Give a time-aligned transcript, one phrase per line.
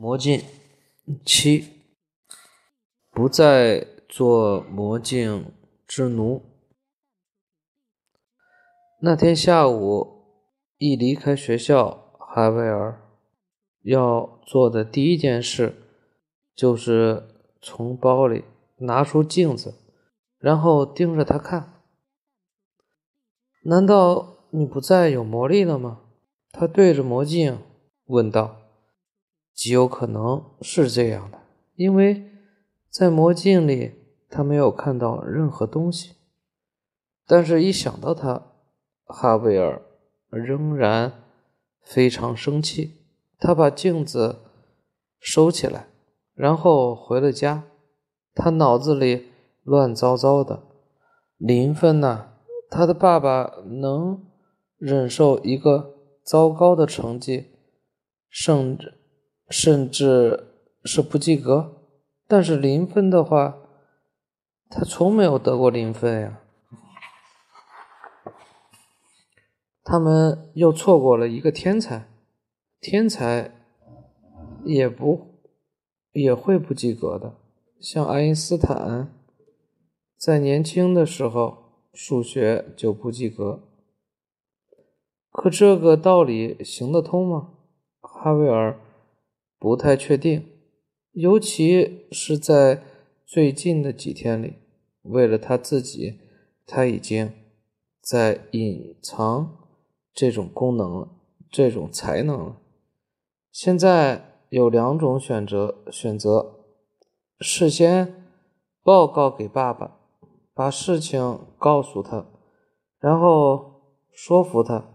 [0.00, 0.40] 魔镜
[1.24, 1.82] 七，
[3.10, 5.52] 不再做魔镜
[5.88, 6.40] 之奴。
[9.00, 10.22] 那天下午
[10.76, 13.02] 一离开学校，哈维尔
[13.82, 15.74] 要做的第一件事
[16.54, 17.24] 就是
[17.60, 18.44] 从包里
[18.76, 19.74] 拿出镜子，
[20.38, 21.82] 然后盯着它看。
[23.64, 26.02] 难道你不再有魔力了吗？
[26.52, 27.58] 他对着魔镜
[28.06, 28.67] 问道。
[29.58, 31.38] 极有可能是这样的，
[31.74, 32.30] 因为
[32.88, 33.92] 在魔镜里
[34.30, 36.14] 他没有看到任何东西。
[37.26, 38.52] 但是，一想到他，
[39.04, 39.82] 哈维尔
[40.30, 41.12] 仍然
[41.82, 43.02] 非常生气。
[43.40, 44.36] 他把镜子
[45.18, 45.88] 收起来，
[46.34, 47.64] 然后回了家。
[48.36, 49.26] 他脑子里
[49.64, 50.62] 乱糟糟的。
[51.36, 52.28] 林芬呐，
[52.70, 54.24] 他的爸爸能
[54.76, 57.46] 忍受一个糟糕的成绩，
[58.30, 58.94] 甚至。
[59.50, 60.48] 甚至
[60.84, 61.82] 是不及格，
[62.26, 63.58] 但是零分的话，
[64.68, 66.40] 他从没有得过零分呀。
[69.82, 72.08] 他们又错过了一个天才，
[72.78, 73.54] 天才
[74.64, 75.40] 也不
[76.12, 77.36] 也会不及格的。
[77.80, 79.14] 像爱因斯坦，
[80.18, 83.62] 在年轻的时候数学就不及格。
[85.30, 87.54] 可这个道理行得通吗？
[88.00, 88.78] 哈维尔。
[89.58, 90.46] 不太确定，
[91.12, 92.84] 尤其是在
[93.26, 94.54] 最近的几天里，
[95.02, 96.20] 为了他自己，
[96.64, 97.32] 他已经
[98.00, 99.58] 在隐藏
[100.14, 101.08] 这种功能了，
[101.50, 102.60] 这种才能了。
[103.50, 106.64] 现在有两种选择：选择
[107.40, 108.30] 事先
[108.82, 109.98] 报告给爸爸，
[110.54, 112.26] 把事情告诉他，
[113.00, 114.88] 然后说服他，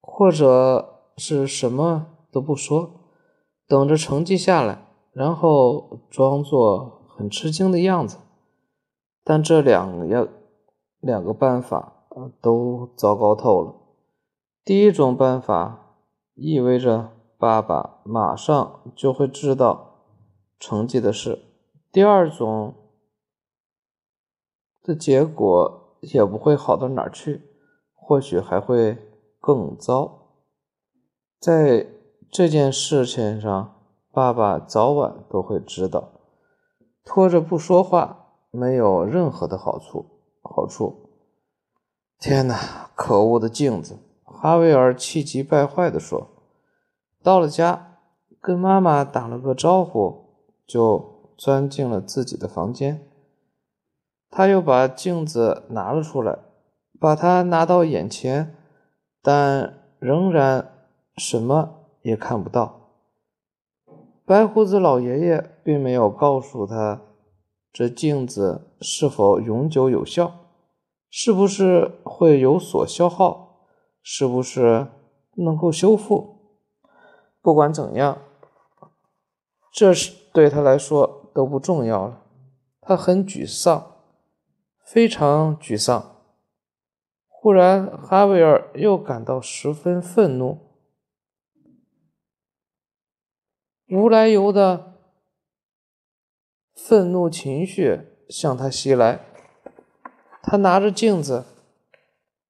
[0.00, 2.12] 或者是什么？
[2.36, 2.90] 都不说，
[3.66, 8.18] 等着成绩下来，然后装作很吃惊的样子。
[9.24, 10.28] 但这两样
[11.00, 12.06] 两个办法
[12.42, 13.74] 都糟糕透了。
[14.62, 15.96] 第一种办法
[16.34, 20.02] 意味着爸爸马上就会知道
[20.58, 21.42] 成绩的事，
[21.90, 22.74] 第二种
[24.82, 27.40] 的结果也不会好到哪儿去，
[27.94, 28.98] 或许还会
[29.40, 30.34] 更糟。
[31.40, 31.86] 在
[32.36, 33.76] 这件事情上，
[34.12, 36.10] 爸爸早晚都会知道。
[37.02, 40.20] 拖着不说话没有任何的好处。
[40.42, 41.08] 好处！
[42.18, 43.96] 天哪，可恶的镜子！
[44.22, 46.28] 哈维尔气急败坏地说。
[47.22, 48.00] 到了家，
[48.38, 50.34] 跟妈妈打了个招呼，
[50.66, 53.08] 就钻进了自己的房间。
[54.28, 56.38] 他又把镜子拿了出来，
[57.00, 58.54] 把它拿到眼前，
[59.22, 60.70] 但仍然
[61.16, 61.72] 什么。
[62.06, 62.92] 也看不到。
[64.24, 67.02] 白胡子老爷爷并没有告诉他，
[67.72, 70.32] 这镜子是否永久有效，
[71.10, 73.66] 是不是会有所消耗，
[74.00, 74.86] 是不是
[75.34, 76.60] 能够修复。
[77.42, 78.18] 不管怎样，
[79.72, 82.22] 这是对他来说都不重要了。
[82.80, 83.96] 他很沮丧，
[84.84, 86.22] 非常沮丧。
[87.28, 90.65] 忽然，哈维尔又感到十分愤怒。
[93.88, 94.94] 无来由的
[96.74, 99.20] 愤怒情绪向他袭来，
[100.42, 101.44] 他拿着镜子，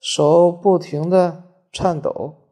[0.00, 2.48] 手不停的颤抖，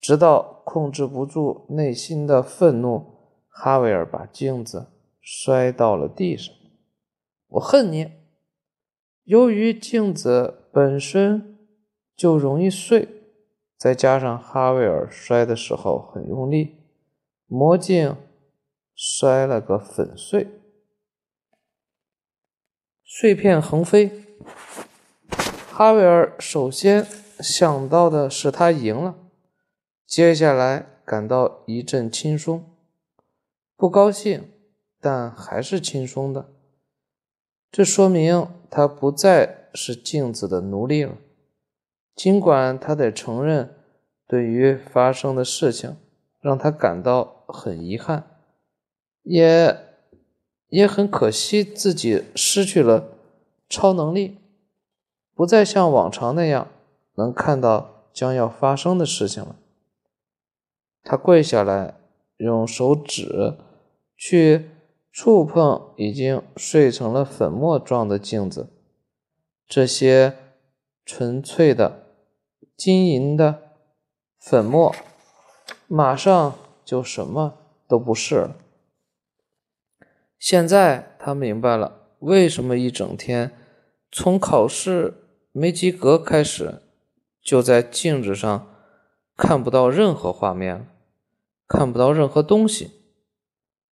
[0.00, 6.54] 直到控制不住内心的愤怒，哈维尔把镜子摔到了地上。
[7.48, 8.12] 我恨你！
[9.24, 11.58] 由于镜子本身
[12.14, 13.08] 就容易碎，
[13.76, 16.83] 再加上哈维尔摔的时候很用力。
[17.56, 18.16] 魔镜
[18.96, 20.48] 摔了个粉碎，
[23.04, 24.10] 碎片横飞。
[25.70, 27.06] 哈维尔首先
[27.38, 29.14] 想到的是他赢了，
[30.04, 32.74] 接下来感到一阵轻松，
[33.76, 34.50] 不高兴，
[35.00, 36.48] 但还是轻松的。
[37.70, 41.18] 这说明他不再是镜子的奴隶了，
[42.16, 43.76] 尽管他得承认，
[44.26, 45.98] 对于发生的事情。
[46.40, 48.38] 让他感到很遗憾，
[49.22, 49.78] 也
[50.68, 53.08] 也很可惜自己失去了
[53.68, 54.38] 超能力，
[55.34, 56.68] 不再像往常那样
[57.14, 59.56] 能看到将要发生的事情了。
[61.02, 61.94] 他跪下来，
[62.38, 63.54] 用手指
[64.16, 64.70] 去
[65.12, 68.68] 触碰已经碎成了粉末状的镜子，
[69.66, 70.36] 这些
[71.04, 72.06] 纯粹的
[72.76, 73.60] 金银的
[74.40, 74.94] 粉末。
[75.86, 76.54] 马上
[76.84, 77.58] 就什么
[77.88, 78.56] 都不是了。
[80.38, 83.52] 现在他明白了，为什么一整天
[84.12, 85.14] 从考试
[85.52, 86.82] 没及格开始，
[87.42, 88.66] 就在镜子上
[89.36, 90.86] 看不到任何画面，
[91.66, 92.90] 看不到任何东西。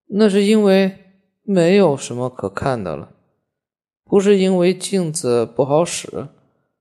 [0.07, 0.97] 那是因为
[1.41, 3.13] 没有什么可看的了，
[4.03, 6.27] 不是因为镜子不好使，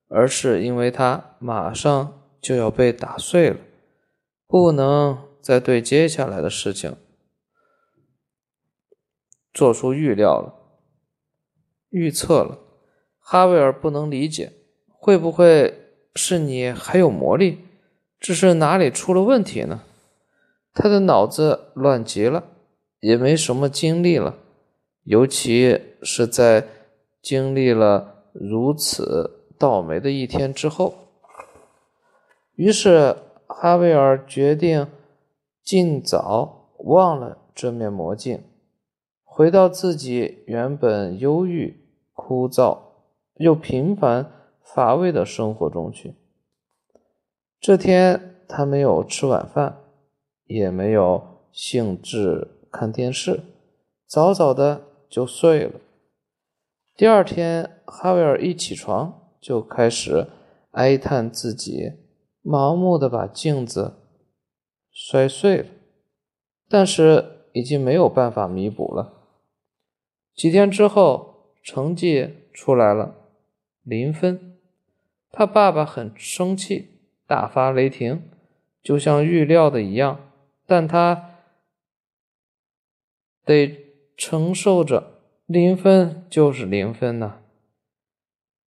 [0.09, 3.57] 而是因为它马上就要被打碎了，
[4.47, 6.97] 不能在对接下来的事情。
[9.53, 10.55] 做出预料了，
[11.91, 12.59] 预测了。
[13.19, 14.53] 哈维尔不能理解，
[14.89, 17.59] 会不会是你还有魔力，
[18.19, 19.83] 只是哪里出了问题呢？
[20.73, 22.45] 他的脑子乱极了，
[23.01, 24.39] 也没什么精力了，
[25.05, 26.67] 尤其是在
[27.21, 30.95] 经历了如此倒霉的一天之后。
[32.55, 33.17] 于是，
[33.47, 34.87] 哈维尔决定
[35.63, 38.43] 尽早忘了这面魔镜。
[39.25, 42.79] 回到自己原本忧郁、枯燥
[43.37, 44.31] 又平凡
[44.61, 46.15] 乏味的生活中去。
[47.59, 49.79] 这天，他没有吃晚饭，
[50.45, 53.41] 也没有兴致看电视，
[54.07, 55.81] 早早的就睡了。
[56.95, 60.27] 第二天，哈维尔一起床就开始
[60.73, 61.93] 哀叹自己
[62.45, 64.02] 盲目的把镜子
[64.93, 65.67] 摔碎了，
[66.69, 69.29] 但是已经没有办法弥补了。
[70.35, 73.15] 几天之后，成绩出来了，
[73.83, 74.59] 零分。
[75.31, 78.29] 他爸爸很生气，大发雷霆，
[78.83, 80.31] 就像预料的一样。
[80.67, 81.39] 但他
[83.45, 83.87] 得
[84.17, 87.41] 承受着零分就是零分呐，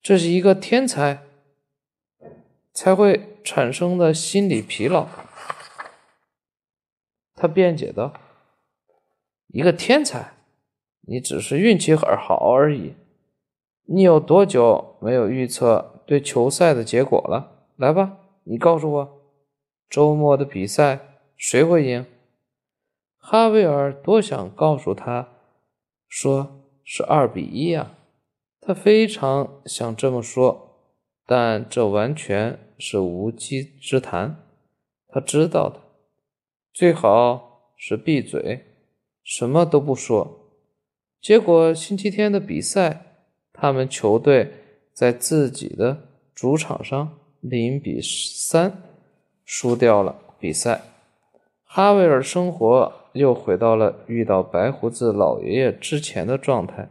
[0.02, 1.24] 这是一个天才
[2.74, 5.08] 才会产生的心理疲劳。
[7.36, 8.14] 他辩解道
[9.54, 10.32] ：“一个天才。”
[11.08, 12.96] 你只是运气很好而已。
[13.84, 17.68] 你有多久没有预测对球赛的结果了？
[17.76, 19.22] 来吧，你告诉我，
[19.88, 22.08] 周末的比赛谁会赢？
[23.18, 25.30] 哈维尔多想告诉他，
[26.08, 27.96] 说是二比一啊，
[28.60, 30.90] 他非常想这么说，
[31.28, 34.38] 但这完全是无稽之谈。
[35.08, 35.80] 他知道的，
[36.76, 38.66] 最好是闭嘴，
[39.24, 40.52] 什么都不说。
[41.22, 43.22] 结果星期天的比赛，
[43.54, 44.52] 他们球队
[44.92, 48.84] 在自己的主场上零比三
[49.46, 50.82] 输掉了比赛。
[51.64, 56.90] 哈维尔生活又回到了遇到白胡子老爷爷之前的状态，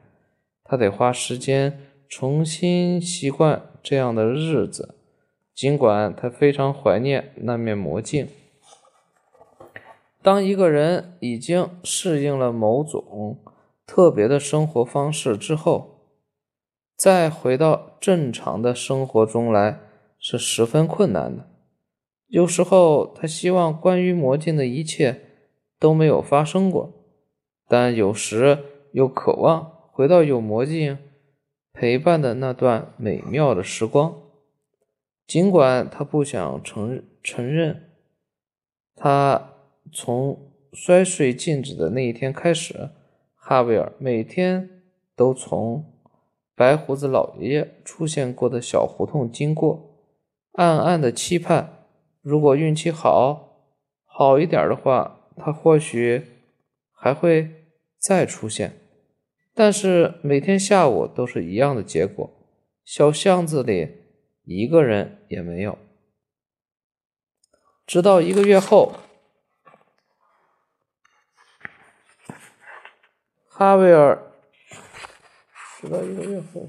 [0.65, 1.79] 他得花时间
[2.09, 4.95] 重新习惯这样的日子。
[5.55, 8.27] 尽管他非常怀念那面魔镜。
[10.25, 13.43] 当一个人已经适应了某种，
[13.85, 16.09] 特别的生活方式之后，
[16.97, 19.81] 再回到正常的生活中来
[20.19, 21.47] 是十分困难的。
[22.29, 25.21] 有时候他希望关于魔镜的一切
[25.79, 26.91] 都没有发生过，
[27.69, 30.97] 但有时又渴望回到有魔镜
[31.75, 34.23] 陪伴的那段美妙的时光。
[35.27, 37.91] 尽管他不想承承认，
[38.97, 39.51] 他
[39.93, 42.91] 从摔碎镜子的那一天开始。
[43.47, 44.83] 哈维尔每天
[45.15, 45.85] 都从
[46.55, 50.01] 白胡子老爷爷出现过的小胡同经过，
[50.53, 51.87] 暗暗的期盼，
[52.23, 53.69] 如果运气好
[54.07, 56.25] 好一点的话，他或许
[56.91, 57.51] 还会
[57.99, 58.73] 再出现。
[59.53, 62.31] 但是每天下午都是一样的结果，
[62.83, 63.89] 小巷子里
[64.45, 65.77] 一个人也没有。
[67.87, 68.95] 直到一个月后。
[73.57, 74.19] 哈维尔
[75.81, 76.69] 直到一个月后，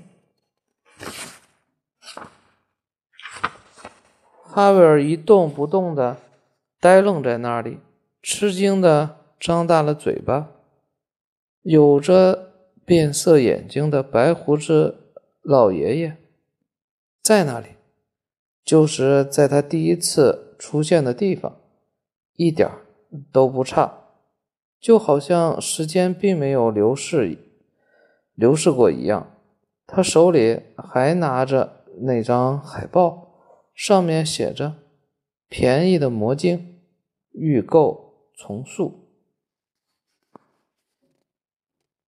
[4.43, 6.17] 哈维尔一动不动的
[6.79, 7.79] 呆愣在那里，
[8.21, 10.51] 吃惊的张大了嘴巴。
[11.63, 12.53] 有着
[12.85, 16.17] 变色眼睛的白胡子老爷爷
[17.23, 17.69] 在那里，
[18.63, 21.59] 就是在他第一次出现的地方，
[22.35, 22.69] 一点
[23.31, 24.04] 都不差。
[24.85, 27.39] 就好像时间并没有流逝，
[28.35, 29.35] 流逝过一样。
[29.87, 33.31] 他手里还拿着那张海报，
[33.73, 34.75] 上面写着
[35.49, 36.81] “便宜的魔镜，
[37.31, 39.04] 预购从速”。